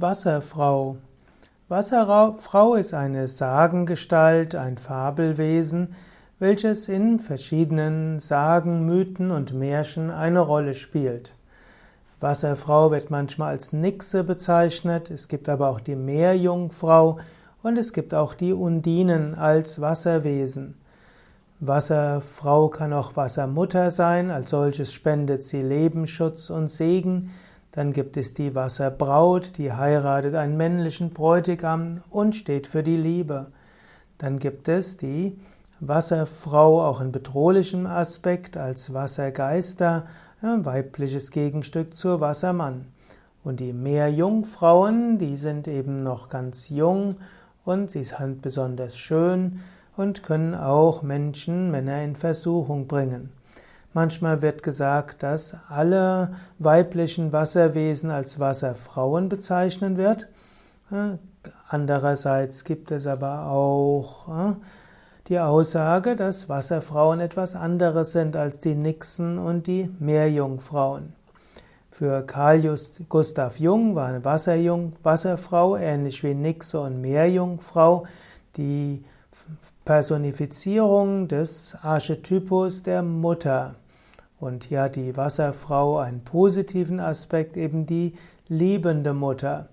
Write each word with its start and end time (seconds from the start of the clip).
Wasserfrau. 0.00 0.96
Wasserfrau 1.68 2.74
ist 2.74 2.94
eine 2.94 3.26
Sagengestalt, 3.28 4.54
ein 4.54 4.78
Fabelwesen, 4.78 5.94
welches 6.38 6.88
in 6.88 7.18
verschiedenen 7.18 8.20
Sagen, 8.20 8.86
Mythen 8.86 9.30
und 9.30 9.52
Märchen 9.54 10.10
eine 10.10 10.40
Rolle 10.40 10.74
spielt. 10.74 11.32
Wasserfrau 12.20 12.90
wird 12.90 13.10
manchmal 13.10 13.50
als 13.50 13.72
Nixe 13.72 14.24
bezeichnet, 14.24 15.10
es 15.10 15.28
gibt 15.28 15.48
aber 15.48 15.68
auch 15.68 15.80
die 15.80 15.96
Meerjungfrau 15.96 17.18
und 17.62 17.76
es 17.76 17.92
gibt 17.92 18.14
auch 18.14 18.34
die 18.34 18.52
Undinen 18.52 19.34
als 19.34 19.80
Wasserwesen. 19.80 20.74
Wasserfrau 21.60 22.68
kann 22.68 22.92
auch 22.92 23.16
Wassermutter 23.16 23.90
sein, 23.90 24.30
als 24.30 24.50
solches 24.50 24.92
spendet 24.92 25.42
sie 25.42 25.62
Lebensschutz 25.62 26.50
und 26.50 26.70
Segen. 26.70 27.30
Dann 27.72 27.92
gibt 27.92 28.16
es 28.16 28.34
die 28.34 28.54
Wasserbraut, 28.54 29.58
die 29.58 29.72
heiratet 29.72 30.34
einen 30.34 30.56
männlichen 30.56 31.10
Bräutigam 31.10 32.02
und 32.10 32.34
steht 32.34 32.66
für 32.66 32.82
die 32.82 32.96
Liebe. 32.96 33.48
Dann 34.16 34.38
gibt 34.38 34.68
es 34.68 34.96
die 34.96 35.38
Wasserfrau 35.80 36.82
auch 36.84 37.00
in 37.00 37.12
bedrohlichem 37.12 37.86
Aspekt 37.86 38.56
als 38.56 38.92
Wassergeister, 38.92 40.06
ein 40.42 40.64
weibliches 40.64 41.30
Gegenstück 41.30 41.94
zur 41.94 42.20
Wassermann. 42.20 42.86
Und 43.44 43.60
die 43.60 43.72
Meerjungfrauen, 43.72 45.18
die 45.18 45.36
sind 45.36 45.68
eben 45.68 45.96
noch 45.96 46.28
ganz 46.28 46.68
jung 46.68 47.16
und 47.64 47.90
sie 47.90 48.04
sind 48.04 48.42
besonders 48.42 48.96
schön 48.96 49.60
und 49.96 50.22
können 50.22 50.54
auch 50.54 51.02
Menschen, 51.02 51.70
Männer 51.70 52.02
in 52.02 52.16
Versuchung 52.16 52.86
bringen. 52.86 53.30
Manchmal 53.94 54.42
wird 54.42 54.62
gesagt, 54.62 55.22
dass 55.22 55.56
alle 55.68 56.32
weiblichen 56.58 57.32
Wasserwesen 57.32 58.10
als 58.10 58.38
Wasserfrauen 58.38 59.28
bezeichnen 59.28 59.96
wird. 59.96 60.28
Andererseits 61.68 62.64
gibt 62.64 62.90
es 62.90 63.06
aber 63.06 63.50
auch 63.50 64.28
äh, 64.28 64.54
die 65.28 65.38
Aussage, 65.38 66.16
dass 66.16 66.48
Wasserfrauen 66.48 67.20
etwas 67.20 67.54
anderes 67.54 68.12
sind 68.12 68.36
als 68.36 68.60
die 68.60 68.74
Nixen 68.74 69.38
und 69.38 69.66
die 69.66 69.90
Meerjungfrauen. 69.98 71.12
Für 71.90 72.22
Carl 72.22 72.62
Gustav 73.08 73.58
Jung 73.58 73.94
war 73.94 74.08
eine 74.08 74.24
Wasserjung, 74.24 74.92
Wasserfrau 75.02 75.76
ähnlich 75.76 76.22
wie 76.22 76.34
Nixe 76.34 76.80
und 76.80 77.00
Meerjungfrau 77.00 78.06
die 78.56 79.04
Personifizierung 79.88 81.28
des 81.28 81.74
Archetypus 81.80 82.82
der 82.82 83.02
Mutter. 83.02 83.76
Und 84.38 84.64
hier 84.64 84.82
hat 84.82 84.96
die 84.96 85.16
Wasserfrau 85.16 85.96
einen 85.96 86.20
positiven 86.20 87.00
Aspekt, 87.00 87.56
eben 87.56 87.86
die 87.86 88.12
liebende 88.48 89.14
Mutter. 89.14 89.70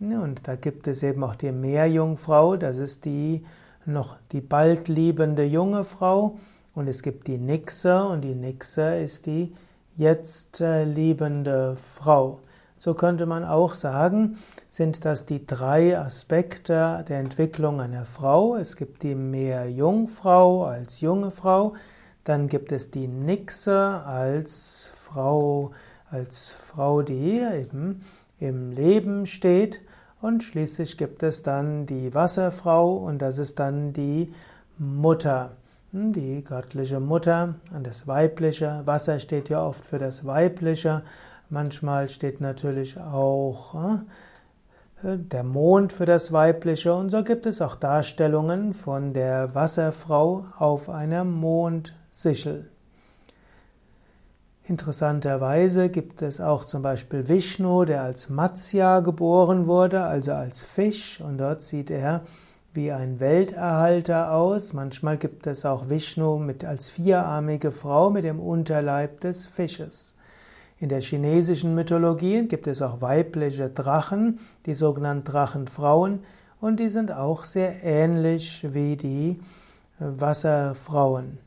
Und 0.00 0.48
da 0.48 0.56
gibt 0.56 0.86
es 0.86 1.02
eben 1.02 1.22
auch 1.22 1.36
die 1.36 1.52
Meerjungfrau, 1.52 2.56
das 2.56 2.78
ist 2.78 3.04
die 3.04 3.44
noch 3.84 4.16
die 4.32 4.40
bald 4.40 4.88
liebende 4.88 5.44
junge 5.44 5.84
Frau. 5.84 6.38
Und 6.74 6.88
es 6.88 7.02
gibt 7.02 7.26
die 7.26 7.36
Nixe 7.36 8.04
und 8.04 8.22
die 8.22 8.34
Nixe 8.34 8.94
ist 8.94 9.26
die 9.26 9.52
jetzt 9.98 10.62
äh, 10.62 10.84
liebende 10.84 11.76
Frau. 11.76 12.40
So 12.78 12.94
könnte 12.94 13.26
man 13.26 13.44
auch 13.44 13.74
sagen, 13.74 14.38
sind 14.68 15.04
das 15.04 15.26
die 15.26 15.44
drei 15.44 15.98
Aspekte 15.98 17.04
der 17.08 17.18
Entwicklung 17.18 17.80
einer 17.80 18.06
Frau. 18.06 18.54
Es 18.54 18.76
gibt 18.76 19.02
die 19.02 19.16
Meerjungfrau 19.16 20.64
als 20.64 21.00
junge 21.00 21.32
Frau, 21.32 21.74
dann 22.22 22.48
gibt 22.48 22.70
es 22.70 22.92
die 22.92 23.08
Nixe 23.08 24.02
als 24.06 24.92
Frau, 24.94 25.72
als 26.08 26.50
Frau, 26.50 27.02
die 27.02 27.40
eben 27.40 28.02
im 28.38 28.70
Leben 28.70 29.26
steht. 29.26 29.80
Und 30.20 30.44
schließlich 30.44 30.96
gibt 30.98 31.22
es 31.22 31.42
dann 31.42 31.86
die 31.86 32.14
Wasserfrau 32.14 32.96
und 32.96 33.22
das 33.22 33.38
ist 33.38 33.58
dann 33.58 33.92
die 33.92 34.32
Mutter. 34.78 35.56
Hm, 35.92 36.12
die 36.12 36.44
göttliche 36.44 37.00
Mutter 37.00 37.54
und 37.74 37.86
das 37.86 38.06
Weibliche. 38.06 38.82
Wasser 38.84 39.18
steht 39.20 39.48
ja 39.48 39.66
oft 39.66 39.86
für 39.86 39.98
das 39.98 40.26
Weibliche. 40.26 41.02
Manchmal 41.50 42.08
steht 42.08 42.40
natürlich 42.40 42.98
auch 42.98 43.74
äh, 45.02 45.16
der 45.16 45.44
Mond 45.44 45.92
für 45.92 46.04
das 46.04 46.32
Weibliche 46.32 46.94
und 46.94 47.08
so 47.08 47.24
gibt 47.24 47.46
es 47.46 47.62
auch 47.62 47.76
Darstellungen 47.76 48.74
von 48.74 49.14
der 49.14 49.54
Wasserfrau 49.54 50.44
auf 50.58 50.90
einer 50.90 51.24
Mondsichel. 51.24 52.70
Interessanterweise 54.64 55.88
gibt 55.88 56.20
es 56.20 56.42
auch 56.42 56.66
zum 56.66 56.82
Beispiel 56.82 57.26
Vishnu, 57.26 57.86
der 57.86 58.02
als 58.02 58.28
Matsya 58.28 59.00
geboren 59.00 59.66
wurde, 59.66 60.02
also 60.02 60.32
als 60.32 60.60
Fisch, 60.60 61.22
und 61.22 61.38
dort 61.38 61.62
sieht 61.62 61.90
er 61.90 62.20
wie 62.74 62.92
ein 62.92 63.18
Welterhalter 63.18 64.34
aus. 64.34 64.74
Manchmal 64.74 65.16
gibt 65.16 65.46
es 65.46 65.64
auch 65.64 65.88
Vishnu 65.88 66.38
mit, 66.38 66.66
als 66.66 66.90
vierarmige 66.90 67.72
Frau 67.72 68.10
mit 68.10 68.24
dem 68.24 68.38
Unterleib 68.38 69.22
des 69.22 69.46
Fisches. 69.46 70.12
In 70.80 70.88
der 70.88 71.00
chinesischen 71.00 71.74
Mythologie 71.74 72.46
gibt 72.46 72.68
es 72.68 72.82
auch 72.82 73.00
weibliche 73.00 73.68
Drachen, 73.68 74.38
die 74.64 74.74
sogenannten 74.74 75.24
Drachenfrauen, 75.24 76.20
und 76.60 76.80
die 76.80 76.88
sind 76.88 77.12
auch 77.12 77.44
sehr 77.44 77.84
ähnlich 77.84 78.66
wie 78.72 78.96
die 78.96 79.40
Wasserfrauen. 79.98 81.38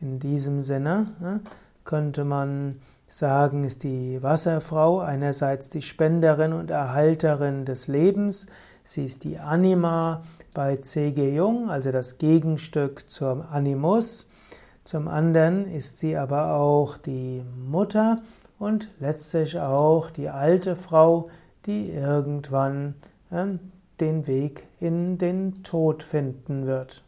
In 0.00 0.18
diesem 0.18 0.62
Sinne 0.62 1.08
ne, 1.20 1.40
könnte 1.84 2.24
man 2.24 2.78
sagen, 3.08 3.64
ist 3.64 3.82
die 3.82 4.22
Wasserfrau 4.22 5.00
einerseits 5.00 5.70
die 5.70 5.82
Spenderin 5.82 6.52
und 6.52 6.70
Erhalterin 6.70 7.64
des 7.64 7.88
Lebens, 7.88 8.46
sie 8.84 9.06
ist 9.06 9.24
die 9.24 9.38
Anima 9.38 10.22
bei 10.54 10.76
C.G. 10.76 11.34
Jung, 11.34 11.68
also 11.68 11.92
das 11.92 12.18
Gegenstück 12.18 13.10
zum 13.10 13.42
Animus. 13.42 14.28
Zum 14.84 15.06
anderen 15.06 15.66
ist 15.66 15.98
sie 15.98 16.16
aber 16.16 16.54
auch 16.56 16.96
die 16.96 17.44
Mutter 17.56 18.20
und 18.62 18.88
letztlich 19.00 19.58
auch 19.58 20.08
die 20.12 20.28
alte 20.28 20.76
Frau, 20.76 21.30
die 21.66 21.90
irgendwann 21.90 22.94
den 23.98 24.26
Weg 24.28 24.68
in 24.78 25.18
den 25.18 25.64
Tod 25.64 26.04
finden 26.04 26.64
wird. 26.64 27.02